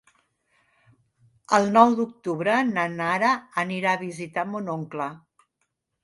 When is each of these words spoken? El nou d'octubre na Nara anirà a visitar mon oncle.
El 1.57 1.67
nou 1.75 1.91
d'octubre 1.99 2.55
na 2.69 2.85
Nara 2.93 3.33
anirà 3.65 3.91
a 3.91 3.99
visitar 4.05 4.47
mon 4.55 4.71
oncle. 4.77 5.11